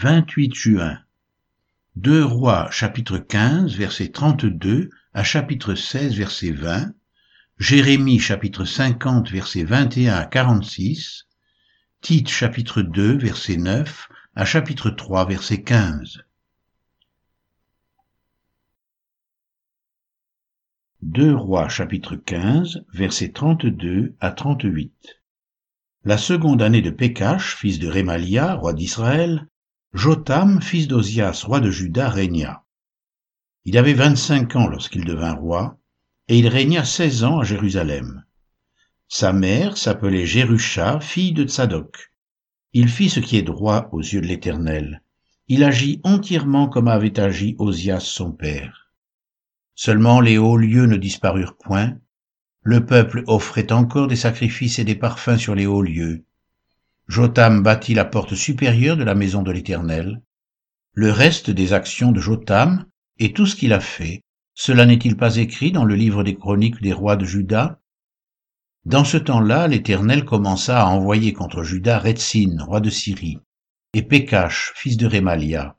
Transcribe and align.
28 0.00 0.54
juin. 0.54 0.96
2 1.96 2.24
Rois 2.24 2.70
chapitre 2.70 3.18
15 3.18 3.74
verset 3.74 4.12
32 4.12 4.90
à 5.12 5.24
chapitre 5.24 5.74
16 5.74 6.14
verset 6.14 6.52
20, 6.52 6.92
Jérémie 7.58 8.20
chapitre 8.20 8.64
50 8.64 9.28
verset 9.28 9.64
21 9.64 10.14
à 10.14 10.24
46, 10.24 11.26
Tite 12.00 12.28
chapitre 12.28 12.82
2 12.82 13.18
verset 13.18 13.56
9 13.56 14.08
à 14.36 14.44
chapitre 14.44 14.90
3 14.90 15.26
verset 15.26 15.64
15. 15.64 16.22
2 21.02 21.34
Rois 21.34 21.68
chapitre 21.68 22.14
15 22.14 22.84
verset 22.94 23.32
32 23.32 24.14
à 24.20 24.30
38. 24.30 24.92
La 26.04 26.18
seconde 26.18 26.62
année 26.62 26.82
de 26.82 26.90
Pécache, 26.90 27.56
fils 27.56 27.80
de 27.80 27.88
Rémalia, 27.88 28.54
roi 28.54 28.74
d'Israël, 28.74 29.48
Jotam, 29.98 30.62
fils 30.62 30.86
d'Ozias, 30.86 31.42
roi 31.44 31.58
de 31.58 31.72
Juda, 31.72 32.08
régna. 32.08 32.62
Il 33.64 33.76
avait 33.76 33.94
vingt-cinq 33.94 34.54
ans 34.54 34.68
lorsqu'il 34.68 35.04
devint 35.04 35.34
roi, 35.34 35.76
et 36.28 36.38
il 36.38 36.46
régna 36.46 36.84
seize 36.84 37.24
ans 37.24 37.40
à 37.40 37.42
Jérusalem. 37.42 38.24
Sa 39.08 39.32
mère 39.32 39.76
s'appelait 39.76 40.24
Jérusha, 40.24 41.00
fille 41.00 41.32
de 41.32 41.42
Tsadok. 41.42 42.12
Il 42.72 42.88
fit 42.88 43.08
ce 43.08 43.18
qui 43.18 43.38
est 43.38 43.42
droit 43.42 43.88
aux 43.90 43.98
yeux 43.98 44.20
de 44.20 44.28
l'Éternel. 44.28 45.02
Il 45.48 45.64
agit 45.64 46.00
entièrement 46.04 46.68
comme 46.68 46.86
avait 46.86 47.18
agi 47.18 47.56
Ozias 47.58 47.98
son 47.98 48.30
père. 48.30 48.92
Seulement 49.74 50.20
les 50.20 50.38
hauts 50.38 50.58
lieux 50.58 50.86
ne 50.86 50.96
disparurent 50.96 51.56
point. 51.56 51.98
Le 52.62 52.86
peuple 52.86 53.24
offrait 53.26 53.72
encore 53.72 54.06
des 54.06 54.14
sacrifices 54.14 54.78
et 54.78 54.84
des 54.84 54.94
parfums 54.94 55.38
sur 55.38 55.56
les 55.56 55.66
hauts 55.66 55.82
lieux, 55.82 56.24
Jotam 57.08 57.62
bâtit 57.62 57.94
la 57.94 58.04
porte 58.04 58.34
supérieure 58.34 58.98
de 58.98 59.02
la 59.02 59.14
maison 59.14 59.42
de 59.42 59.50
l'Éternel. 59.50 60.20
Le 60.92 61.10
reste 61.10 61.50
des 61.50 61.72
actions 61.72 62.12
de 62.12 62.20
Jotam 62.20 62.84
et 63.18 63.32
tout 63.32 63.46
ce 63.46 63.56
qu'il 63.56 63.72
a 63.72 63.80
fait, 63.80 64.22
cela 64.54 64.84
n'est-il 64.84 65.16
pas 65.16 65.36
écrit 65.36 65.72
dans 65.72 65.84
le 65.84 65.94
livre 65.94 66.22
des 66.22 66.34
chroniques 66.34 66.82
des 66.82 66.92
rois 66.92 67.16
de 67.16 67.24
Juda? 67.24 67.80
Dans 68.84 69.04
ce 69.04 69.16
temps-là, 69.16 69.68
l'Éternel 69.68 70.24
commença 70.24 70.82
à 70.82 70.86
envoyer 70.86 71.32
contre 71.32 71.62
Juda 71.62 71.98
Retzin, 71.98 72.56
roi 72.60 72.80
de 72.80 72.90
Syrie, 72.90 73.38
et 73.94 74.02
Pécache, 74.02 74.72
fils 74.74 74.96
de 74.96 75.06
Rémalia. 75.06 75.76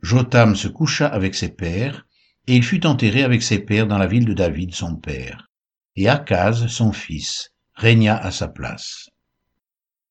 Jotam 0.00 0.56
se 0.56 0.68
coucha 0.68 1.06
avec 1.06 1.34
ses 1.36 1.50
pères, 1.50 2.06
et 2.48 2.56
il 2.56 2.64
fut 2.64 2.84
enterré 2.86 3.22
avec 3.22 3.42
ses 3.42 3.60
pères 3.60 3.86
dans 3.86 3.98
la 3.98 4.08
ville 4.08 4.24
de 4.24 4.34
David 4.34 4.74
son 4.74 4.96
père. 4.96 5.50
Et 5.94 6.08
Akaz, 6.08 6.66
son 6.66 6.92
fils, 6.92 7.52
régna 7.74 8.16
à 8.16 8.32
sa 8.32 8.48
place. 8.48 9.11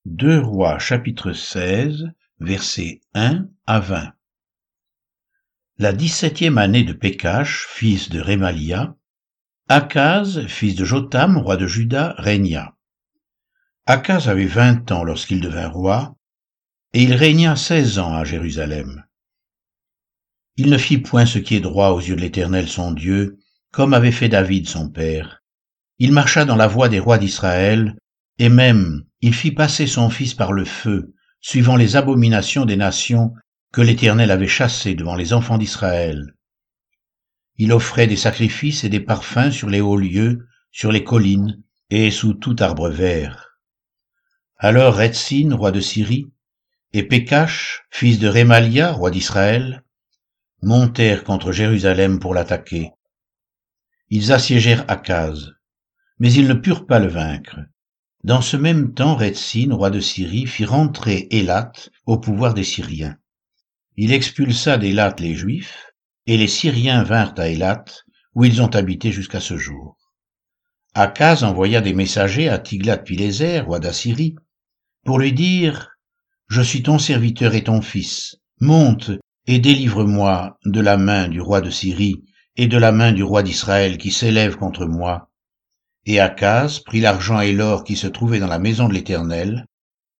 2 0.05 0.39
Rois 0.39 0.79
chapitre 0.79 1.31
16 1.31 2.07
versets 2.39 3.01
1 3.13 3.45
à 3.67 3.79
20 3.79 4.11
La 5.77 5.93
dix-septième 5.93 6.57
année 6.57 6.83
de 6.83 6.93
Pécache, 6.93 7.67
fils 7.69 8.09
de 8.09 8.19
Rémalia, 8.19 8.95
Akaz, 9.69 10.47
fils 10.47 10.73
de 10.73 10.85
Jotam, 10.85 11.37
roi 11.37 11.55
de 11.55 11.67
Juda, 11.67 12.15
régna. 12.17 12.75
Akaz 13.85 14.27
avait 14.27 14.47
vingt 14.47 14.91
ans 14.91 15.03
lorsqu'il 15.03 15.39
devint 15.39 15.69
roi, 15.69 16.17
et 16.93 17.03
il 17.03 17.13
régna 17.13 17.55
seize 17.55 17.99
ans 17.99 18.15
à 18.15 18.23
Jérusalem. 18.23 19.05
Il 20.55 20.71
ne 20.71 20.79
fit 20.79 20.97
point 20.97 21.27
ce 21.27 21.37
qui 21.37 21.57
est 21.57 21.61
droit 21.61 21.89
aux 21.89 22.01
yeux 22.01 22.15
de 22.15 22.21
l'Éternel 22.21 22.67
son 22.67 22.91
Dieu, 22.91 23.37
comme 23.69 23.93
avait 23.93 24.11
fait 24.11 24.29
David 24.29 24.67
son 24.67 24.89
père. 24.89 25.43
Il 25.99 26.11
marcha 26.11 26.43
dans 26.43 26.55
la 26.55 26.67
voie 26.67 26.89
des 26.89 26.99
rois 26.99 27.19
d'Israël, 27.19 27.99
et 28.39 28.49
même 28.49 29.05
il 29.21 29.33
fit 29.33 29.51
passer 29.51 29.87
son 29.87 30.09
fils 30.09 30.33
par 30.33 30.51
le 30.51 30.65
feu, 30.65 31.13
suivant 31.39 31.75
les 31.75 31.95
abominations 31.95 32.65
des 32.65 32.75
nations 32.75 33.33
que 33.71 33.81
l'Éternel 33.81 34.31
avait 34.31 34.47
chassées 34.47 34.95
devant 34.95 35.15
les 35.15 35.33
enfants 35.33 35.57
d'Israël. 35.57 36.35
Il 37.57 37.71
offrait 37.71 38.07
des 38.07 38.15
sacrifices 38.15 38.83
et 38.83 38.89
des 38.89 38.99
parfums 38.99 39.51
sur 39.51 39.69
les 39.69 39.81
hauts 39.81 39.97
lieux, 39.97 40.47
sur 40.71 40.91
les 40.91 41.03
collines 41.03 41.61
et 41.89 42.09
sous 42.09 42.33
tout 42.33 42.55
arbre 42.59 42.89
vert. 42.89 43.57
Alors 44.57 44.95
Retzin, 44.95 45.53
roi 45.55 45.71
de 45.71 45.81
Syrie, 45.81 46.31
et 46.93 47.03
Pécache, 47.03 47.83
fils 47.89 48.19
de 48.19 48.27
Rémalia, 48.27 48.91
roi 48.91 49.11
d'Israël, 49.11 49.83
montèrent 50.61 51.23
contre 51.23 51.51
Jérusalem 51.51 52.19
pour 52.19 52.33
l'attaquer. 52.33 52.91
Ils 54.09 54.31
assiégèrent 54.31 54.85
Akaz, 54.89 55.53
mais 56.19 56.33
ils 56.33 56.47
ne 56.47 56.53
purent 56.53 56.85
pas 56.85 56.99
le 56.99 57.07
vaincre. 57.07 57.59
Dans 58.23 58.41
ce 58.41 58.55
même 58.55 58.93
temps, 58.93 59.15
Retzin, 59.15 59.73
roi 59.73 59.89
de 59.89 59.99
Syrie, 59.99 60.45
fit 60.45 60.65
rentrer 60.65 61.27
Élat 61.31 61.71
au 62.05 62.19
pouvoir 62.19 62.53
des 62.53 62.63
Syriens. 62.63 63.17
Il 63.97 64.13
expulsa 64.13 64.77
d'Élat 64.77 65.15
les 65.17 65.33
Juifs, 65.33 65.87
et 66.27 66.37
les 66.37 66.47
Syriens 66.47 67.03
vinrent 67.03 67.33
à 67.37 67.47
Élat, 67.47 67.83
où 68.35 68.45
ils 68.45 68.61
ont 68.61 68.67
habité 68.75 69.11
jusqu'à 69.11 69.39
ce 69.39 69.57
jour. 69.57 69.97
Akaz 70.93 71.43
envoya 71.43 71.81
des 71.81 71.93
messagers 71.93 72.47
à 72.47 72.59
Tiglath-Pileser, 72.59 73.61
roi 73.61 73.79
d'Assyrie, 73.79 74.35
pour 75.03 75.17
lui 75.17 75.33
dire 75.33 75.89
Je 76.47 76.61
suis 76.61 76.83
ton 76.83 76.99
serviteur 76.99 77.55
et 77.55 77.63
ton 77.63 77.81
fils. 77.81 78.35
Monte 78.59 79.11
et 79.47 79.57
délivre-moi 79.57 80.59
de 80.65 80.79
la 80.79 80.97
main 80.97 81.27
du 81.27 81.41
roi 81.41 81.61
de 81.61 81.71
Syrie 81.71 82.23
et 82.55 82.67
de 82.67 82.77
la 82.77 82.91
main 82.91 83.13
du 83.13 83.23
roi 83.23 83.41
d'Israël 83.41 83.97
qui 83.97 84.11
s'élève 84.11 84.57
contre 84.57 84.85
moi, 84.85 85.30
et 86.05 86.19
Akaz 86.19 86.79
prit 86.79 86.99
l'argent 86.99 87.39
et 87.39 87.53
l'or 87.53 87.83
qui 87.83 87.95
se 87.95 88.07
trouvaient 88.07 88.39
dans 88.39 88.47
la 88.47 88.59
maison 88.59 88.87
de 88.87 88.93
l'Éternel, 88.93 89.65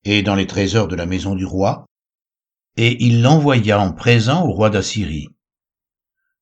et 0.04 0.24
dans 0.24 0.36
les 0.36 0.48
trésors 0.48 0.88
de 0.88 0.96
la 0.96 1.06
maison 1.06 1.36
du 1.36 1.46
roi, 1.46 1.86
et 2.78 3.04
il 3.04 3.22
l'envoya 3.22 3.80
en 3.80 3.92
présent 3.92 4.46
au 4.46 4.52
roi 4.52 4.70
d'Assyrie. 4.70 5.30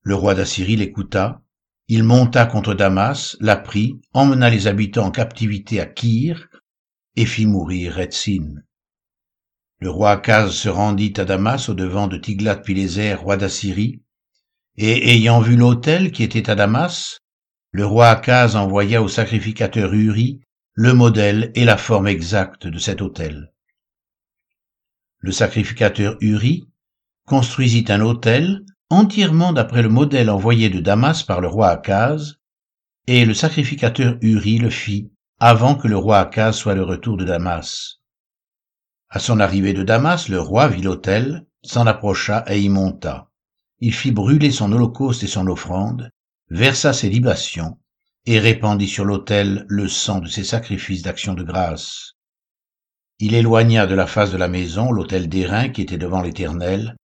Le 0.02 0.16
roi 0.16 0.36
d'Assyrie 0.36 0.76
l'écouta, 0.76 1.42
il 1.88 2.04
monta 2.04 2.46
contre 2.46 2.74
Damas, 2.74 3.36
la 3.40 3.58
prit, 3.58 4.00
emmena 4.14 4.50
les 4.50 4.68
habitants 4.68 5.08
en 5.08 5.12
captivité 5.12 5.80
à 5.80 5.86
Kir, 5.86 6.48
et 7.16 7.26
fit 7.26 7.48
mourir 7.48 7.96
Retzin. 7.96 8.62
Le 9.80 9.90
roi 9.90 10.12
Akaz 10.12 10.52
se 10.52 10.70
rendit 10.70 11.14
à 11.18 11.26
Damas 11.26 11.70
au 11.70 11.74
devant 11.74 12.08
de 12.08 12.18
Tiglath-Pileser, 12.18 13.16
roi 13.16 13.38
d'Assyrie, 13.38 14.02
et 14.78 15.16
ayant 15.16 15.42
vu 15.42 15.56
l'autel 15.56 16.12
qui 16.12 16.24
était 16.24 16.50
à 16.50 16.56
Damas, 16.56 17.20
le 17.72 17.86
roi 17.86 18.10
Akaz 18.10 18.56
envoya 18.56 19.04
au 19.04 19.08
sacrificateur 19.08 19.94
Uri 19.94 20.42
le 20.74 20.94
modèle 20.94 21.52
et 21.54 21.66
la 21.66 21.78
forme 21.78 22.08
exacte 22.08 22.66
de 22.66 22.80
cet 22.80 23.02
autel. 23.02 23.54
Le 25.20 25.32
sacrificateur 25.32 26.18
Uri 26.20 26.68
construisit 27.28 27.86
un 27.90 28.02
autel 28.02 28.66
entièrement 28.90 29.54
d'après 29.54 29.84
le 29.84 29.90
modèle 29.90 30.32
envoyé 30.32 30.70
de 30.70 30.80
Damas 30.80 31.22
par 31.22 31.42
le 31.42 31.48
roi 31.48 31.70
Akaz, 31.70 32.38
et 33.06 33.24
le 33.24 33.36
sacrificateur 33.36 34.18
Uri 34.22 34.58
le 34.58 34.72
fit 34.72 35.12
avant 35.40 35.76
que 35.76 35.88
le 35.88 35.98
roi 35.98 36.20
Akaz 36.20 36.56
soit 36.56 36.76
de 36.76 36.82
retour 36.82 37.18
de 37.18 37.26
Damas. 37.26 38.00
À 39.10 39.20
son 39.20 39.40
arrivée 39.40 39.74
de 39.74 39.84
Damas, 39.84 40.28
le 40.28 40.40
roi 40.40 40.68
vit 40.70 40.82
l'autel, 40.82 41.46
s'en 41.62 41.86
approcha 41.86 42.44
et 42.48 42.60
y 42.60 42.70
monta. 42.70 43.30
Il 43.80 43.94
fit 43.94 44.12
brûler 44.12 44.52
son 44.52 44.72
holocauste 44.72 45.24
et 45.24 45.28
son 45.28 45.48
offrande, 45.48 46.12
versa 46.50 46.94
ses 46.94 47.10
libations 47.10 47.78
et 48.26 48.40
répandit 48.40 48.88
sur 48.88 49.06
l'autel 49.06 49.66
le 49.70 49.88
sang 49.88 50.20
de 50.20 50.28
ses 50.28 50.44
sacrifices 50.44 51.04
d'action 51.04 51.34
de 51.34 51.44
grâce. 51.44 52.16
Il 53.20 53.34
éloigna 53.34 53.86
de 53.86 53.96
la 53.96 54.08
face 54.08 54.32
de 54.32 54.38
la 54.38 54.48
maison 54.48 54.92
l'autel 54.92 55.30
d'airain 55.30 55.70
qui 55.70 55.82
était 55.82 55.98
devant 55.98 56.22
l'Éternel, 56.22 56.96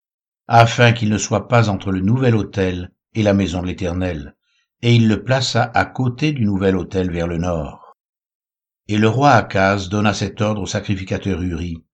afin 0.47 0.93
qu'il 0.93 1.11
ne 1.11 1.19
soit 1.19 1.49
pas 1.49 1.69
entre 1.69 1.91
le 1.91 2.01
nouvel 2.01 2.37
autel 2.37 2.93
et 3.15 3.23
la 3.23 3.35
maison 3.35 3.63
de 3.63 3.67
l'Éternel, 3.67 4.35
et 4.83 4.95
il 4.95 5.09
le 5.09 5.25
plaça 5.25 5.71
à 5.75 5.85
côté 5.85 6.33
du 6.33 6.45
nouvel 6.45 6.77
autel 6.77 7.11
vers 7.11 7.27
le 7.27 7.39
nord. 7.39 7.97
Et 8.89 8.99
le 8.99 9.09
roi 9.09 9.31
Akaz 9.31 9.89
donna 9.89 10.13
cet 10.13 10.41
ordre 10.41 10.63
au 10.63 10.67
sacrificateur 10.67 11.41
Uri. 11.41 11.85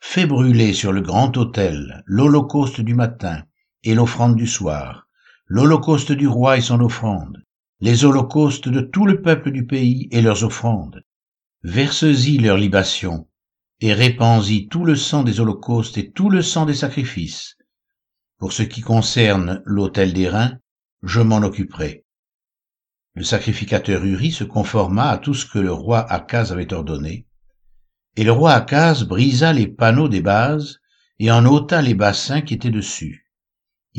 Fais 0.00 0.26
brûler 0.26 0.72
sur 0.72 0.92
le 0.92 1.00
grand 1.00 1.36
autel 1.36 2.02
l'holocauste 2.06 2.80
du 2.80 2.94
matin 2.94 3.42
et 3.84 3.94
l'offrande 3.94 4.36
du 4.36 4.46
soir, 4.46 5.07
l'holocauste 5.50 6.12
du 6.12 6.28
roi 6.28 6.58
et 6.58 6.60
son 6.60 6.80
offrande, 6.80 7.42
les 7.80 8.04
holocaustes 8.04 8.68
de 8.68 8.82
tout 8.82 9.06
le 9.06 9.22
peuple 9.22 9.50
du 9.50 9.66
pays 9.66 10.06
et 10.10 10.20
leurs 10.20 10.44
offrandes. 10.44 11.02
Verse-y 11.62 12.36
leurs 12.36 12.58
libations, 12.58 13.26
et 13.80 13.94
répands-y 13.94 14.68
tout 14.68 14.84
le 14.84 14.94
sang 14.94 15.22
des 15.22 15.40
holocaustes 15.40 15.96
et 15.96 16.10
tout 16.10 16.28
le 16.28 16.42
sang 16.42 16.66
des 16.66 16.74
sacrifices. 16.74 17.56
Pour 18.38 18.52
ce 18.52 18.62
qui 18.62 18.82
concerne 18.82 19.62
l'autel 19.64 20.12
des 20.12 20.28
reins, 20.28 20.58
je 21.02 21.20
m'en 21.20 21.38
occuperai. 21.38 22.04
Le 23.14 23.24
sacrificateur 23.24 24.04
Uri 24.04 24.30
se 24.30 24.44
conforma 24.44 25.08
à 25.08 25.18
tout 25.18 25.34
ce 25.34 25.46
que 25.46 25.58
le 25.58 25.72
roi 25.72 26.00
Akaz 26.00 26.52
avait 26.52 26.74
ordonné, 26.74 27.26
et 28.16 28.24
le 28.24 28.32
roi 28.32 28.52
Akaz 28.52 29.04
brisa 29.04 29.54
les 29.54 29.66
panneaux 29.66 30.08
des 30.08 30.20
bases 30.20 30.78
et 31.18 31.30
en 31.30 31.46
ôta 31.46 31.80
les 31.80 31.94
bassins 31.94 32.42
qui 32.42 32.54
étaient 32.54 32.70
dessus 32.70 33.27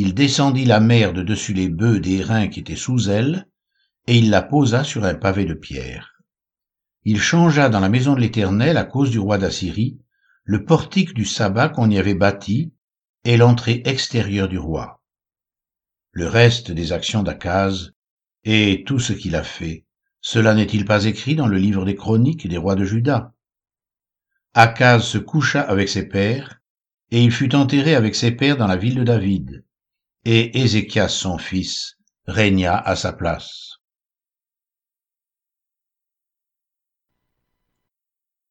il 0.01 0.13
descendit 0.13 0.63
la 0.63 0.80
mer 0.80 1.12
de 1.12 1.24
dessus 1.24 1.54
les 1.54 1.68
bœufs 1.68 2.00
d'airain 2.00 2.48
qui 2.48 2.62
étaient 2.62 2.78
sous 2.78 3.10
elle, 3.10 3.50
et 4.07 4.18
il 4.18 4.30
la 4.30 4.42
posa 4.42 4.86
sur 4.86 5.04
un 5.04 5.13
pavé 5.13 5.44
de 5.44 5.54
pierre. 5.54 6.22
Il 7.04 7.19
changea 7.19 7.68
dans 7.68 7.81
la 7.81 7.90
maison 7.90 8.13
de 8.13 8.22
l'Éternel, 8.22 8.78
à 8.78 8.86
cause 8.86 9.12
du 9.12 9.19
roi 9.19 9.38
d'Assyrie, 9.38 10.00
le 10.46 10.63
portique 10.63 11.13
du 11.13 11.25
sabbat 11.25 11.68
qu'on 11.68 11.90
y 11.90 11.98
avait 11.98 12.16
bâti 12.16 12.72
et 13.25 13.36
l'entrée 13.36 13.81
extérieure 13.84 14.48
du 14.48 14.57
roi. 14.57 15.04
Le 16.12 16.28
reste 16.28 16.72
des 16.72 16.94
actions 16.94 17.22
d'Akaz 17.22 17.92
et 18.46 18.86
tout 18.88 19.00
ce 19.00 19.12
qu'il 19.12 19.36
a 19.36 19.44
fait, 19.44 19.86
cela 20.22 20.54
n'est-il 20.54 20.86
pas 20.86 21.04
écrit 21.04 21.36
dans 21.36 21.48
le 21.48 21.57
livre 21.57 21.84
des 21.84 21.96
chroniques 21.96 22.48
des 22.48 22.56
rois 22.56 22.75
de 22.75 22.86
Juda? 22.86 23.34
Akaz 24.54 25.04
se 25.04 25.18
coucha 25.18 25.60
avec 25.60 25.90
ses 25.90 26.07
pères, 26.07 26.62
et 27.12 27.22
il 27.22 27.34
fut 27.34 27.54
enterré 27.54 27.96
avec 27.96 28.16
ses 28.16 28.31
pères 28.31 28.56
dans 28.56 28.68
la 28.68 28.78
ville 28.78 28.96
de 28.96 29.04
David, 29.04 29.66
et 30.25 30.60
Ézéchias 30.60 31.10
son 31.10 31.38
fils 31.38 31.98
régna 32.27 32.77
à 32.77 32.95
sa 32.95 33.13
place. 33.13 33.77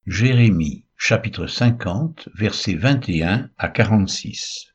Jérémie 0.06 0.86
chapitre 0.96 1.46
50 1.46 2.30
versets 2.34 2.74
21 2.74 3.50
à 3.58 3.68
46 3.68 4.72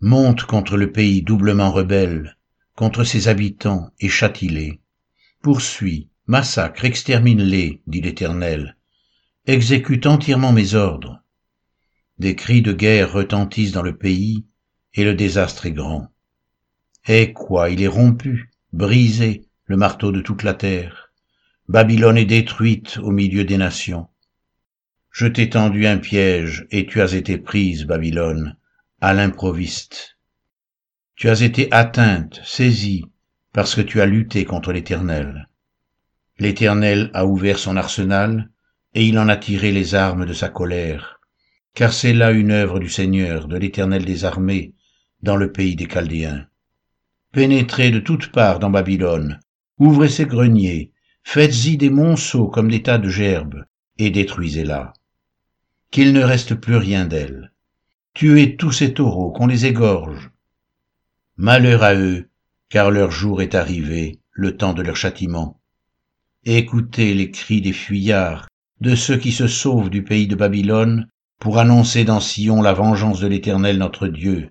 Monte 0.00 0.44
contre 0.44 0.76
le 0.76 0.92
pays 0.92 1.22
doublement 1.22 1.72
rebelle, 1.72 2.36
contre 2.76 3.04
ses 3.04 3.28
habitants 3.28 3.90
et 4.00 4.10
châtie-les. 4.10 4.80
Poursuis, 5.40 6.10
massacre, 6.26 6.84
extermine-les, 6.84 7.80
dit 7.86 8.00
l'Éternel. 8.02 8.76
Exécute 9.46 10.06
entièrement 10.06 10.52
mes 10.52 10.74
ordres. 10.74 11.22
Des 12.18 12.36
cris 12.36 12.60
de 12.60 12.72
guerre 12.72 13.12
retentissent 13.12 13.72
dans 13.72 13.82
le 13.82 13.96
pays, 13.96 14.44
et 14.94 15.04
le 15.04 15.14
désastre 15.14 15.66
est 15.66 15.72
grand. 15.72 16.08
Eh 17.06 17.32
quoi, 17.32 17.70
il 17.70 17.82
est 17.82 17.88
rompu, 17.88 18.50
brisé, 18.72 19.44
le 19.66 19.76
marteau 19.76 20.12
de 20.12 20.20
toute 20.20 20.42
la 20.42 20.54
terre. 20.54 21.12
Babylone 21.68 22.18
est 22.18 22.24
détruite 22.24 22.98
au 22.98 23.10
milieu 23.10 23.44
des 23.44 23.56
nations. 23.56 24.08
Je 25.10 25.26
t'ai 25.26 25.48
tendu 25.50 25.86
un 25.86 25.98
piège, 25.98 26.66
et 26.70 26.86
tu 26.86 27.00
as 27.00 27.12
été 27.12 27.38
prise, 27.38 27.84
Babylone, 27.84 28.56
à 29.00 29.14
l'improviste. 29.14 30.18
Tu 31.16 31.28
as 31.28 31.40
été 31.42 31.68
atteinte, 31.72 32.40
saisie, 32.44 33.04
parce 33.52 33.74
que 33.74 33.80
tu 33.80 34.00
as 34.00 34.06
lutté 34.06 34.44
contre 34.44 34.72
l'Éternel. 34.72 35.48
L'Éternel 36.38 37.10
a 37.14 37.26
ouvert 37.26 37.58
son 37.58 37.76
arsenal, 37.76 38.50
et 38.94 39.04
il 39.04 39.18
en 39.18 39.28
a 39.28 39.36
tiré 39.36 39.72
les 39.72 39.94
armes 39.94 40.26
de 40.26 40.32
sa 40.32 40.48
colère, 40.48 41.20
car 41.74 41.92
c'est 41.92 42.12
là 42.12 42.30
une 42.32 42.50
œuvre 42.50 42.80
du 42.80 42.88
Seigneur, 42.88 43.46
de 43.46 43.56
l'Éternel 43.56 44.04
des 44.04 44.24
armées, 44.24 44.74
dans 45.24 45.36
le 45.36 45.50
pays 45.50 45.74
des 45.74 45.88
Chaldéens. 45.88 46.46
Pénétrez 47.32 47.90
de 47.90 47.98
toutes 47.98 48.30
parts 48.30 48.58
dans 48.58 48.70
Babylone, 48.70 49.40
ouvrez 49.78 50.10
ses 50.10 50.26
greniers, 50.26 50.92
faites-y 51.22 51.78
des 51.78 51.90
monceaux 51.90 52.46
comme 52.46 52.70
des 52.70 52.82
tas 52.82 52.98
de 52.98 53.08
gerbes, 53.08 53.64
et 53.98 54.10
détruisez-la. 54.10 54.92
Qu'il 55.90 56.12
ne 56.12 56.22
reste 56.22 56.54
plus 56.54 56.76
rien 56.76 57.06
d'elle. 57.06 57.52
Tuez 58.12 58.56
tous 58.56 58.70
ces 58.70 58.92
taureaux, 58.92 59.32
qu'on 59.32 59.46
les 59.46 59.64
égorge. 59.64 60.30
Malheur 61.36 61.82
à 61.82 61.94
eux, 61.94 62.28
car 62.68 62.90
leur 62.90 63.10
jour 63.10 63.40
est 63.40 63.54
arrivé, 63.54 64.20
le 64.30 64.56
temps 64.56 64.74
de 64.74 64.82
leur 64.82 64.96
châtiment. 64.96 65.58
Écoutez 66.44 67.14
les 67.14 67.30
cris 67.30 67.62
des 67.62 67.72
fuyards, 67.72 68.46
de 68.80 68.94
ceux 68.94 69.16
qui 69.16 69.32
se 69.32 69.46
sauvent 69.46 69.90
du 69.90 70.04
pays 70.04 70.28
de 70.28 70.36
Babylone, 70.36 71.08
pour 71.40 71.58
annoncer 71.58 72.04
dans 72.04 72.20
Sion 72.20 72.60
la 72.60 72.74
vengeance 72.74 73.20
de 73.20 73.26
l'Éternel 73.26 73.78
notre 73.78 74.06
Dieu, 74.06 74.50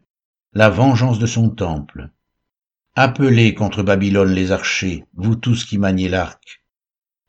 la 0.56 0.70
vengeance 0.70 1.18
de 1.18 1.26
son 1.26 1.50
temple. 1.50 2.12
Appelez 2.96 3.56
contre 3.56 3.82
Babylone 3.82 4.34
les 4.34 4.52
archers, 4.52 5.04
vous 5.16 5.36
tous 5.36 5.66
qui 5.66 5.80
maniez 5.80 6.10
l'arc. 6.10 6.64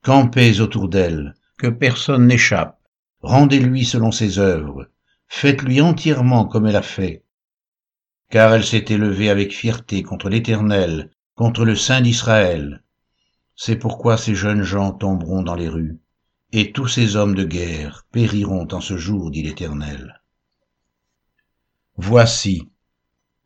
Campez 0.02 0.60
autour 0.60 0.90
d'elle, 0.90 1.34
que 1.56 1.68
personne 1.68 2.26
n'échappe. 2.26 2.78
Rendez-lui 3.22 3.86
selon 3.86 4.12
ses 4.12 4.38
œuvres. 4.38 4.90
Faites-lui 5.26 5.80
entièrement 5.80 6.44
comme 6.44 6.66
elle 6.66 6.76
a 6.76 6.82
fait. 6.82 7.24
Car 8.28 8.52
elle 8.52 8.64
s'est 8.64 8.84
élevée 8.88 9.30
avec 9.30 9.54
fierté 9.54 10.02
contre 10.02 10.28
l'Éternel, 10.28 11.10
contre 11.34 11.64
le 11.64 11.76
Saint 11.76 12.02
d'Israël. 12.02 12.82
C'est 13.56 13.76
pourquoi 13.76 14.18
ces 14.18 14.34
jeunes 14.34 14.62
gens 14.62 14.92
tomberont 14.92 15.42
dans 15.42 15.54
les 15.54 15.68
rues, 15.68 15.98
et 16.52 16.72
tous 16.72 16.88
ces 16.88 17.16
hommes 17.16 17.34
de 17.34 17.44
guerre 17.44 18.04
périront 18.12 18.68
en 18.70 18.82
ce 18.82 18.98
jour, 18.98 19.30
dit 19.30 19.42
l'Éternel. 19.42 20.20
Voici, 21.96 22.68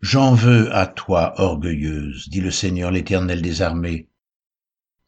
J'en 0.01 0.33
veux 0.33 0.75
à 0.75 0.87
toi, 0.87 1.35
orgueilleuse, 1.41 2.29
dit 2.29 2.41
le 2.41 2.53
Seigneur 2.53 2.91
l'Éternel 2.93 3.43
des 3.43 3.63
armées. 3.63 4.09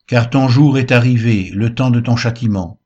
Car 0.09 0.31
ton 0.31 0.49
jour 0.49 0.79
est 0.79 0.91
arrivé, 0.91 1.51
le 1.55 1.75
temps 1.75 1.91
de 1.91 2.01
ton 2.01 2.17
châtiment. 2.17 2.81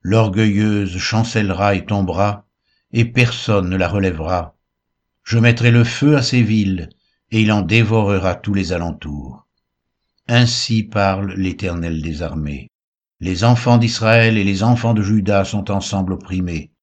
L'orgueilleuse 0.00 0.96
chancellera 0.96 1.74
et 1.74 1.84
tombera, 1.84 2.46
et 2.92 3.04
personne 3.04 3.68
ne 3.68 3.76
la 3.76 3.88
relèvera. 3.88 4.56
Je 5.22 5.38
mettrai 5.38 5.70
le 5.70 5.84
feu 5.84 6.16
à 6.16 6.22
ces 6.22 6.42
villes, 6.42 6.88
et 7.30 7.42
il 7.42 7.52
en 7.52 7.60
dévorera 7.60 8.34
tous 8.34 8.54
les 8.54 8.72
alentours. 8.72 9.46
Ainsi 10.28 10.82
parle 10.82 11.34
l'Éternel 11.34 12.00
des 12.00 12.22
armées. 12.22 12.70
Les 13.20 13.44
enfants 13.44 13.78
d'Israël 13.78 14.38
et 14.38 14.44
les 14.44 14.62
enfants 14.62 14.94
de 14.94 15.02
Juda 15.02 15.44
sont 15.44 15.70
ensemble 15.70 16.14
opprimés. 16.14 16.73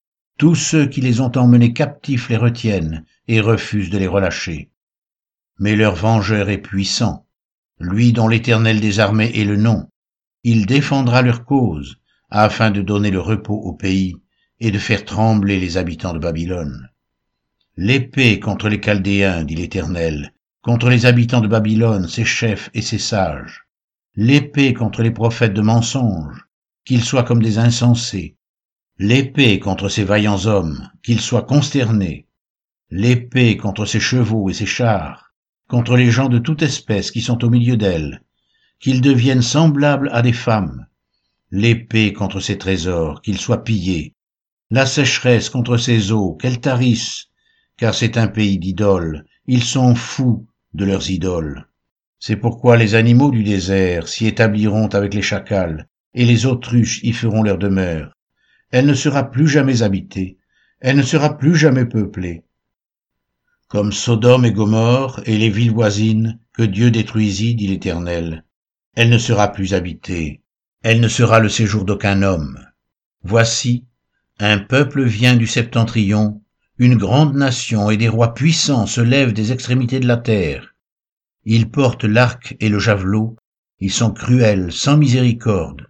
Tous 0.42 0.56
ceux 0.56 0.88
qui 0.88 1.02
les 1.02 1.22
ont 1.22 1.32
emmenés 1.38 1.72
captifs 1.72 2.30
les 2.30 2.36
retiennent 2.36 3.06
et 3.28 3.42
refusent 3.42 3.92
de 3.92 4.00
les 4.00 4.08
relâcher. 4.08 4.72
Mais 5.60 5.76
leur 5.76 5.94
vengeur 5.94 6.50
est 6.50 6.58
puissant, 6.58 7.28
lui 7.80 8.12
dont 8.12 8.28
l'Éternel 8.28 8.80
des 8.80 9.00
armées 9.00 9.32
est 9.36 9.44
le 9.44 9.56
nom. 9.56 9.88
Il 10.44 10.66
défendra 10.66 11.22
leur 11.22 11.46
cause, 11.46 12.00
afin 12.32 12.72
de 12.72 12.82
donner 12.82 13.12
le 13.12 13.20
repos 13.20 13.54
au 13.54 13.74
pays 13.74 14.16
et 14.60 14.72
de 14.72 14.80
faire 14.80 15.06
trembler 15.06 15.60
les 15.60 15.78
habitants 15.78 16.14
de 16.14 16.18
Babylone. 16.18 16.90
L'épée 17.78 18.40
contre 18.40 18.68
les 18.68 18.82
Chaldéens, 18.82 19.44
dit 19.44 19.54
l'Éternel, 19.54 20.34
contre 20.64 20.90
les 20.90 21.06
habitants 21.06 21.42
de 21.42 21.48
Babylone, 21.48 22.08
ses 22.08 22.26
chefs 22.26 22.72
et 22.74 22.82
ses 22.82 22.98
sages. 22.98 23.68
L'épée 24.16 24.74
contre 24.74 25.04
les 25.04 25.12
prophètes 25.12 25.54
de 25.54 25.62
mensonges, 25.62 26.48
qu'ils 26.84 27.04
soient 27.04 27.26
comme 27.26 27.44
des 27.44 27.60
insensés, 27.60 28.38
l'épée 29.04 29.60
contre 29.60 29.90
ces 29.90 30.04
vaillants 30.04 30.46
hommes, 30.46 30.88
qu'ils 31.02 31.22
soient 31.22 31.42
consternés, 31.42 32.28
l'épée 32.92 33.58
contre 33.58 33.86
ces 33.86 34.00
chevaux 34.00 34.48
et 34.48 34.54
ces 34.54 34.68
chars, 34.68 35.34
contre 35.68 35.98
les 35.98 36.12
gens 36.12 36.30
de 36.30 36.38
toute 36.38 36.62
espèce 36.62 37.10
qui 37.10 37.22
sont 37.22 37.44
au 37.44 37.50
milieu 37.50 37.78
d'elle, 37.78 38.22
qu'ils 38.80 39.02
deviennent 39.02 39.42
semblables 39.42 40.12
à 40.14 40.22
des 40.22 40.34
femmes, 40.34 40.86
l'épée 41.50 42.14
contre 42.14 42.40
ces 42.40 42.60
trésors, 42.60 43.24
qu'ils 43.24 43.40
soient 43.40 43.64
pillés, 43.64 44.14
la 44.70 44.86
sécheresse 44.86 45.50
contre 45.50 45.78
ces 45.78 46.12
eaux, 46.12 46.36
qu'elles 46.36 46.62
tarissent, 46.62 47.26
car 47.78 47.96
c'est 47.96 48.20
un 48.20 48.28
pays 48.28 48.60
d'idoles, 48.60 49.26
ils 49.48 49.64
sont 49.64 49.96
fous 49.96 50.46
de 50.76 50.86
leurs 50.86 51.10
idoles. 51.10 51.68
C'est 52.20 52.36
pourquoi 52.36 52.78
les 52.78 52.94
animaux 52.94 53.32
du 53.32 53.42
désert 53.42 54.08
s'y 54.08 54.28
établiront 54.28 54.90
avec 54.90 55.16
les 55.16 55.24
chacals, 55.24 55.88
et 56.14 56.24
les 56.24 56.46
autruches 56.46 57.02
y 57.02 57.14
feront 57.14 57.42
leur 57.42 57.58
demeure 57.58 58.14
elle 58.72 58.86
ne 58.86 58.94
sera 58.94 59.30
plus 59.30 59.48
jamais 59.48 59.84
habitée, 59.84 60.38
elle 60.80 60.96
ne 60.96 61.02
sera 61.02 61.38
plus 61.38 61.56
jamais 61.56 61.86
peuplée. 61.86 62.44
Comme 63.68 63.92
Sodome 63.92 64.46
et 64.46 64.52
Gomorre 64.52 65.22
et 65.26 65.38
les 65.38 65.50
villes 65.50 65.74
voisines 65.74 66.40
que 66.54 66.64
Dieu 66.64 66.90
détruisit, 66.90 67.56
dit 67.56 67.68
l'Éternel, 67.68 68.44
elle 68.96 69.10
ne 69.10 69.18
sera 69.18 69.52
plus 69.52 69.74
habitée, 69.74 70.42
elle 70.84 71.00
ne 71.00 71.08
sera 71.08 71.40
le 71.40 71.50
séjour 71.50 71.86
d'aucun 71.86 72.24
homme. 72.24 72.60
Voici, 73.24 73.86
un 74.40 74.58
peuple 74.58 75.04
vient 75.04 75.36
du 75.36 75.48
septentrion, 75.48 76.42
une 76.78 76.98
grande 76.98 77.36
nation 77.36 77.90
et 77.90 77.98
des 77.98 78.10
rois 78.10 78.34
puissants 78.34 78.88
se 78.88 79.02
lèvent 79.02 79.34
des 79.34 79.52
extrémités 79.52 80.00
de 80.00 80.08
la 80.08 80.18
terre. 80.18 80.76
Ils 81.44 81.70
portent 81.70 82.06
l'arc 82.06 82.56
et 82.60 82.70
le 82.70 82.80
javelot, 82.80 83.36
ils 83.80 83.92
sont 83.92 84.12
cruels, 84.12 84.72
sans 84.72 84.98
miséricorde, 84.98 85.88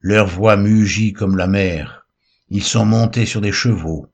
leur 0.00 0.26
voix 0.26 0.56
mugit 0.56 1.12
comme 1.12 1.36
la 1.36 1.46
mer, 1.46 1.99
ils 2.50 2.64
sont 2.64 2.84
montés 2.84 3.26
sur 3.26 3.40
des 3.40 3.52
chevaux, 3.52 4.06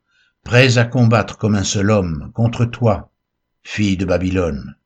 prêts 0.44 0.78
à 0.78 0.84
combattre 0.84 1.38
comme 1.38 1.54
un 1.54 1.64
seul 1.64 1.90
homme 1.90 2.30
contre 2.34 2.66
toi, 2.66 3.10
fille 3.62 3.96
de 3.96 4.04
Babylone. 4.04 4.76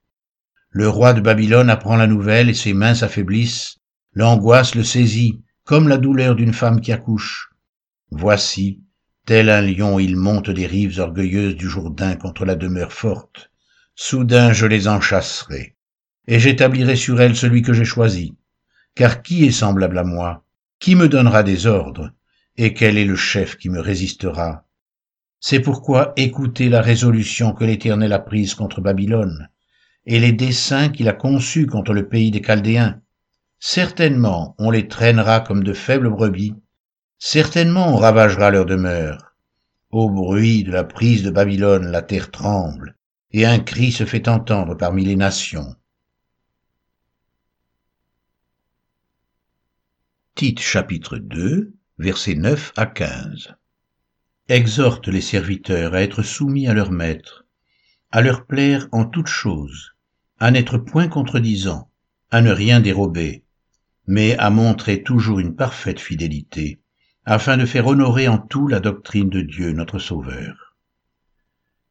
Le 0.70 0.88
roi 0.88 1.12
de 1.12 1.20
Babylone 1.20 1.68
apprend 1.68 1.96
la 1.96 2.06
nouvelle 2.06 2.48
et 2.48 2.54
ses 2.54 2.72
mains 2.72 2.94
s'affaiblissent, 2.94 3.78
l'angoisse 4.12 4.74
le 4.76 4.84
saisit 4.84 5.42
comme 5.64 5.88
la 5.88 5.98
douleur 5.98 6.36
d'une 6.36 6.52
femme 6.52 6.80
qui 6.80 6.92
accouche. 6.92 7.50
Voici, 8.12 8.80
tel 9.26 9.50
un 9.50 9.62
lion, 9.62 9.98
il 9.98 10.16
monte 10.16 10.50
des 10.50 10.66
rives 10.66 10.98
orgueilleuses 11.00 11.56
du 11.56 11.68
Jourdain 11.68 12.14
contre 12.16 12.44
la 12.44 12.54
demeure 12.54 12.92
forte. 12.92 13.50
Soudain 13.94 14.52
je 14.52 14.66
les 14.66 14.88
enchasserai, 14.88 15.76
et 16.26 16.38
j'établirai 16.38 16.96
sur 16.96 17.20
elles 17.20 17.36
celui 17.36 17.62
que 17.62 17.72
j'ai 17.72 17.84
choisi. 17.84 18.34
Car 18.94 19.22
qui 19.22 19.44
est 19.44 19.50
semblable 19.52 19.98
à 19.98 20.04
moi? 20.04 20.44
Qui 20.78 20.94
me 20.94 21.08
donnera 21.08 21.42
des 21.42 21.66
ordres? 21.66 22.10
Et 22.62 22.74
quel 22.74 22.98
est 22.98 23.06
le 23.06 23.16
chef 23.16 23.56
qui 23.56 23.70
me 23.70 23.80
résistera? 23.80 24.66
C'est 25.40 25.60
pourquoi 25.60 26.12
écoutez 26.16 26.68
la 26.68 26.82
résolution 26.82 27.54
que 27.54 27.64
l'Éternel 27.64 28.12
a 28.12 28.18
prise 28.18 28.52
contre 28.52 28.82
Babylone, 28.82 29.48
et 30.04 30.20
les 30.20 30.32
desseins 30.32 30.90
qu'il 30.90 31.08
a 31.08 31.14
conçus 31.14 31.66
contre 31.66 31.94
le 31.94 32.06
pays 32.06 32.30
des 32.30 32.42
Chaldéens. 32.42 33.00
Certainement 33.60 34.54
on 34.58 34.70
les 34.70 34.88
traînera 34.88 35.40
comme 35.40 35.64
de 35.64 35.72
faibles 35.72 36.10
brebis, 36.10 36.54
certainement 37.18 37.94
on 37.94 37.96
ravagera 37.96 38.50
leur 38.50 38.66
demeure, 38.66 39.34
Au 39.90 40.10
bruit 40.10 40.62
de 40.62 40.70
la 40.70 40.84
prise 40.84 41.22
de 41.22 41.30
Babylone, 41.30 41.90
la 41.90 42.02
terre 42.02 42.30
tremble, 42.30 42.94
et 43.32 43.46
un 43.46 43.58
cri 43.58 43.90
se 43.90 44.04
fait 44.04 44.28
entendre 44.28 44.74
parmi 44.74 45.06
les 45.06 45.16
nations. 45.16 45.74
Tite 50.34 50.60
chapitre 50.60 51.16
2, 51.16 51.79
versets 52.00 52.34
9 52.34 52.72
à 52.78 52.86
15. 52.86 53.54
Exhorte 54.48 55.08
les 55.08 55.20
serviteurs 55.20 55.92
à 55.92 56.00
être 56.00 56.22
soumis 56.22 56.66
à 56.66 56.72
leur 56.72 56.90
maître, 56.90 57.44
à 58.10 58.22
leur 58.22 58.46
plaire 58.46 58.88
en 58.90 59.04
toutes 59.04 59.26
choses, 59.26 59.92
à 60.38 60.50
n'être 60.50 60.78
point 60.78 61.08
contredisant, 61.08 61.90
à 62.30 62.40
ne 62.40 62.50
rien 62.52 62.80
dérober, 62.80 63.44
mais 64.06 64.34
à 64.38 64.48
montrer 64.48 65.02
toujours 65.02 65.40
une 65.40 65.54
parfaite 65.54 66.00
fidélité, 66.00 66.80
afin 67.26 67.58
de 67.58 67.66
faire 67.66 67.86
honorer 67.86 68.28
en 68.28 68.38
tout 68.38 68.66
la 68.66 68.80
doctrine 68.80 69.28
de 69.28 69.42
Dieu 69.42 69.72
notre 69.72 69.98
Sauveur. 69.98 70.74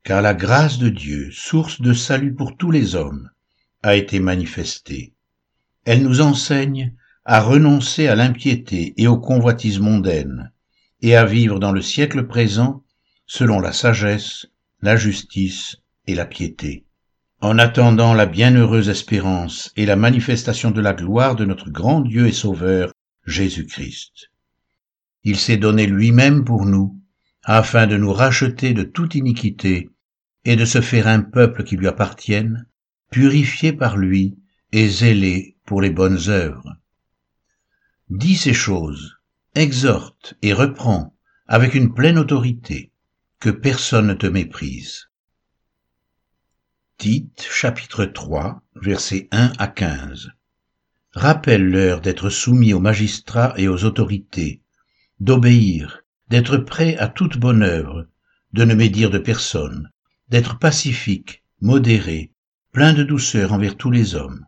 Car 0.04 0.24
la 0.24 0.34
grâce 0.34 0.80
de 0.80 0.90
Dieu, 0.90 1.30
source 1.32 1.82
de 1.82 1.94
salut 1.94 2.34
pour 2.34 2.58
tous 2.58 2.72
les 2.72 2.96
hommes, 2.96 3.30
a 3.84 3.96
été 3.96 4.20
manifestée. 4.20 5.14
Elle 5.86 6.02
nous 6.02 6.22
enseigne 6.22 6.96
à 7.32 7.42
renoncer 7.42 8.08
à 8.08 8.16
l'impiété 8.16 8.96
et 8.98 9.08
aux 9.08 9.20
convoitises 9.20 9.78
mondaines, 9.78 10.52
et 11.04 11.16
à 11.16 11.26
vivre 11.26 11.60
dans 11.60 11.72
le 11.72 11.80
siècle 11.80 12.26
présent 12.26 12.84
selon 13.28 13.60
la 13.60 13.72
sagesse, 13.72 14.48
la 14.82 14.96
justice 14.96 15.78
et 16.08 16.16
la 16.16 16.26
piété. 16.26 16.88
En 17.40 17.60
attendant 17.60 18.16
la 18.16 18.26
bienheureuse 18.26 18.90
espérance 18.90 19.72
et 19.76 19.86
la 19.86 19.96
manifestation 19.96 20.72
de 20.72 20.82
la 20.82 20.94
gloire 20.94 21.36
de 21.36 21.46
notre 21.46 21.70
grand 21.70 22.02
Dieu 22.02 22.26
et 22.26 22.32
Sauveur, 22.32 22.92
Jésus-Christ. 23.28 24.32
Il 25.24 25.38
s'est 25.38 25.58
donné 25.58 25.86
lui-même 25.86 26.44
pour 26.44 26.66
nous, 26.66 27.00
afin 27.44 27.86
de 27.86 27.96
nous 27.96 28.12
racheter 28.12 28.74
de 28.74 28.82
toute 28.82 29.14
iniquité 29.14 29.92
et 30.46 30.56
de 30.56 30.66
se 30.66 30.82
faire 30.82 31.08
un 31.08 31.22
peuple 31.22 31.64
qui 31.64 31.78
lui 31.78 31.88
appartienne, 31.88 32.66
purifié 33.12 33.72
par 33.72 33.98
lui 33.98 34.36
et 34.72 34.88
zélé 34.88 35.58
pour 35.68 35.80
les 35.80 35.92
bonnes 35.92 36.28
œuvres. 36.30 36.80
Dis 38.10 38.38
ces 38.38 38.56
choses, 38.56 39.20
exhorte 39.54 40.34
et 40.42 40.52
reprends 40.52 41.16
avec 41.48 41.76
une 41.76 41.94
pleine 41.94 42.18
autorité, 42.18 42.92
que 43.40 43.52
personne 43.52 44.08
ne 44.08 44.16
te 44.16 44.26
méprise. 44.26 45.10
Tite 46.98 47.48
chapitre 47.48 48.06
3 48.06 48.64
versets 48.82 49.28
1 49.30 49.54
à 49.60 49.68
15 49.68 50.32
Rappelle-leur 51.14 52.02
d'être 52.02 52.32
soumis 52.32 52.74
aux 52.74 52.80
magistrats 52.80 53.54
et 53.58 53.68
aux 53.68 53.86
autorités, 53.86 54.64
d'obéir, 55.20 56.02
d'être 56.30 56.58
prêt 56.58 56.98
à 56.98 57.10
toute 57.10 57.38
bonne 57.38 57.62
œuvre, 57.62 58.08
de 58.54 58.66
ne 58.66 58.74
médire 58.74 59.12
de 59.12 59.20
personne, 59.20 59.92
d'être 60.30 60.58
pacifique, 60.58 61.44
modéré, 61.62 62.34
plein 62.72 62.94
de 62.94 63.04
douceur 63.04 63.54
envers 63.54 63.78
tous 63.78 63.92
les 63.92 64.16
hommes, 64.16 64.48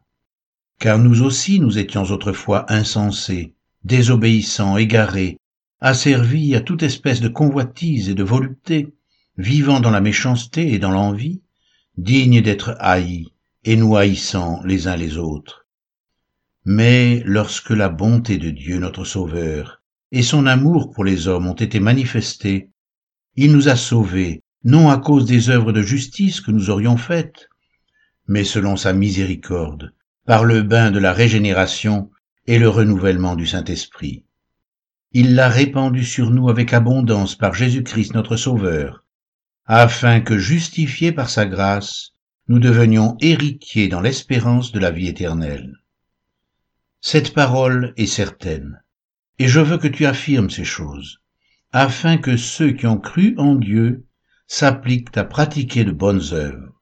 car 0.82 0.98
nous 0.98 1.22
aussi 1.22 1.60
nous 1.60 1.78
étions 1.78 2.06
autrefois 2.06 2.66
insensés, 2.74 3.54
désobéissants, 3.84 4.78
égarés, 4.78 5.38
asservis 5.80 6.56
à 6.56 6.62
toute 6.62 6.82
espèce 6.82 7.22
de 7.22 7.28
convoitise 7.28 8.10
et 8.10 8.16
de 8.16 8.24
volupté, 8.24 8.88
vivant 9.38 9.80
dans 9.80 9.92
la 9.92 10.02
méchanceté 10.02 10.74
et 10.74 10.80
dans 10.80 10.90
l'envie, 10.90 11.44
dignes 11.98 12.42
d'être 12.42 12.76
haïs 12.80 13.28
et 13.64 13.76
nous 13.76 13.96
haïssant 13.96 14.60
les 14.66 14.88
uns 14.88 14.96
les 14.96 15.18
autres. 15.18 15.68
Mais 16.66 17.22
lorsque 17.28 17.70
la 17.70 17.90
bonté 17.90 18.40
de 18.40 18.50
Dieu 18.50 18.80
notre 18.80 19.06
Sauveur 19.06 19.84
et 20.12 20.24
son 20.24 20.48
amour 20.48 20.90
pour 20.90 21.04
les 21.04 21.28
hommes 21.28 21.46
ont 21.46 21.54
été 21.54 21.80
manifestés, 21.80 22.72
il 23.36 23.52
nous 23.52 23.70
a 23.70 23.76
sauvés, 23.76 24.42
non 24.64 24.90
à 24.90 24.98
cause 24.98 25.26
des 25.26 25.52
œuvres 25.52 25.74
de 25.74 25.84
justice 25.84 26.42
que 26.42 26.50
nous 26.50 26.72
aurions 26.72 26.98
faites, 26.98 27.50
mais 28.28 28.44
selon 28.44 28.78
sa 28.78 28.94
miséricorde, 28.94 29.94
par 30.26 30.46
le 30.46 30.62
bain 30.62 30.92
de 30.92 31.00
la 31.00 31.14
régénération 31.14 32.12
et 32.48 32.60
le 32.60 32.70
renouvellement 32.70 33.36
du 33.36 33.48
Saint-Esprit. 33.48 34.24
Il 35.14 35.36
l'a 35.36 35.50
répandu 35.50 36.06
sur 36.06 36.30
nous 36.32 36.50
avec 36.50 36.74
abondance 36.74 37.36
par 37.36 37.54
Jésus-Christ 37.54 38.14
notre 38.14 38.38
Sauveur, 38.38 39.04
afin 39.66 40.22
que, 40.22 40.38
justifiés 40.38 41.12
par 41.12 41.30
sa 41.30 41.46
grâce, 41.46 42.12
nous 42.48 42.60
devenions 42.60 43.18
héritiers 43.20 43.88
dans 43.88 44.02
l'espérance 44.02 44.72
de 44.72 44.80
la 44.80 44.92
vie 44.92 45.08
éternelle. 45.08 45.78
Cette 47.02 47.34
parole 47.34 47.94
est 47.98 48.06
certaine, 48.06 48.82
et 49.40 49.48
je 49.48 49.60
veux 49.60 49.78
que 49.78 49.88
tu 49.88 50.06
affirmes 50.06 50.50
ces 50.50 50.66
choses, 50.66 51.20
afin 51.72 52.18
que 52.18 52.38
ceux 52.38 52.72
qui 52.72 52.86
ont 52.86 53.00
cru 53.00 53.34
en 53.38 53.56
Dieu 53.56 54.06
s'appliquent 54.48 55.18
à 55.18 55.24
pratiquer 55.24 55.84
de 55.84 55.92
bonnes 55.92 56.34
œuvres. 56.34 56.80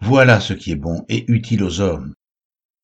Voilà 0.00 0.40
ce 0.40 0.52
qui 0.52 0.72
est 0.72 0.76
bon 0.76 1.04
et 1.08 1.30
utile 1.30 1.62
aux 1.64 1.80
hommes, 1.80 2.14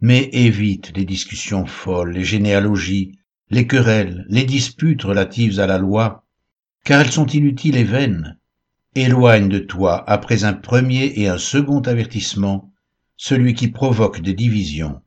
mais 0.01 0.29
évite 0.33 0.97
les 0.97 1.05
discussions 1.05 1.67
folles, 1.67 2.13
les 2.13 2.25
généalogies, 2.25 3.19
les 3.51 3.67
querelles, 3.67 4.25
les 4.29 4.45
disputes 4.45 5.03
relatives 5.03 5.59
à 5.59 5.67
la 5.67 5.79
loi, 5.79 6.25
car 6.85 7.01
elles 7.01 7.11
sont 7.11 7.27
inutiles 7.27 7.77
et 7.77 7.85
vaines. 7.85 8.39
Éloigne 8.95 9.49
de 9.49 9.59
toi, 9.59 10.09
après 10.09 10.45
un 10.45 10.55
premier 10.55 11.13
et 11.17 11.29
un 11.29 11.39
second 11.39 11.81
avertissement, 11.81 12.73
celui 13.17 13.55
qui 13.55 13.69
provoque 13.69 14.21
des 14.21 14.35
divisions. 14.35 15.03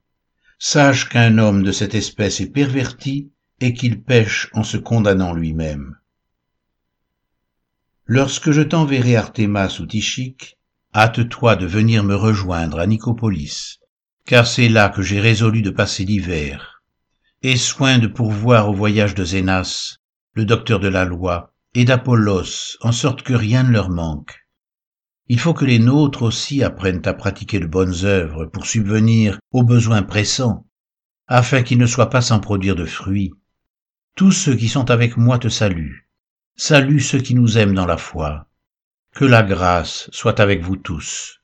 Sache 0.60 1.10
qu'un 1.10 1.38
homme 1.38 1.64
de 1.64 1.72
cette 1.72 1.96
espèce 1.96 2.42
est 2.42 2.52
perverti 2.52 3.32
et 3.60 3.74
qu'il 3.74 4.04
pêche 4.04 4.50
en 4.54 4.64
se 4.64 4.78
condamnant 4.78 5.34
lui-même. 5.34 5.98
Lorsque 8.06 8.52
je 8.52 8.62
t'enverrai 8.62 9.16
Artémas 9.16 9.80
ou 9.80 9.86
Tichique, 9.86 10.58
hâte-toi 10.94 11.56
de 11.56 11.66
venir 11.66 12.04
me 12.04 12.16
rejoindre 12.16 12.80
à 12.80 12.88
Nicopolis, 12.88 13.81
car 14.32 14.48
c'est 14.48 14.70
là 14.70 14.88
que 14.88 15.02
j'ai 15.02 15.20
résolu 15.20 15.62
de 15.62 15.72
passer 15.72 16.06
l'hiver. 16.06 16.82
Aie 17.44 17.58
soin 17.58 17.98
de 18.00 18.08
pourvoir 18.08 18.70
au 18.70 18.74
voyage 18.74 19.14
de 19.14 19.26
Zénas, 19.26 19.98
le 20.36 20.46
docteur 20.46 20.80
de 20.80 20.88
la 20.88 21.04
loi, 21.04 21.54
et 21.74 21.84
d'Apollos, 21.84 22.78
en 22.80 22.94
sorte 22.94 23.24
que 23.24 23.34
rien 23.34 23.64
ne 23.64 23.74
leur 23.74 23.90
manque. 23.90 24.48
Il 25.28 25.38
faut 25.38 25.54
que 25.54 25.66
les 25.66 25.80
nôtres 25.80 26.24
aussi 26.24 26.64
apprennent 26.64 27.02
à 27.04 27.14
pratiquer 27.14 27.60
de 27.60 27.66
bonnes 27.66 28.06
œuvres 28.06 28.46
pour 28.46 28.68
subvenir 28.68 29.38
aux 29.52 29.64
besoins 29.64 30.02
pressants, 30.02 30.66
afin 31.28 31.62
qu'ils 31.62 31.80
ne 31.80 31.86
soient 31.86 32.10
pas 32.10 32.22
sans 32.22 32.40
produire 32.40 32.76
de 32.78 32.86
fruits. 32.86 33.34
Tous 34.16 34.32
ceux 34.32 34.56
qui 34.56 34.70
sont 34.70 34.92
avec 34.92 35.18
moi 35.18 35.40
te 35.40 35.50
saluent. 35.50 36.08
Salue 36.56 37.00
ceux 37.00 37.20
qui 37.20 37.36
nous 37.36 37.58
aiment 37.58 37.76
dans 37.76 37.86
la 37.86 37.98
foi. 37.98 38.48
Que 39.14 39.26
la 39.26 39.44
grâce 39.44 40.10
soit 40.14 40.40
avec 40.40 40.62
vous 40.62 40.78
tous. 40.78 41.41